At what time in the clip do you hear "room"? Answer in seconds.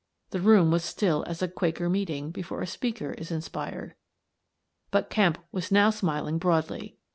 0.41-0.71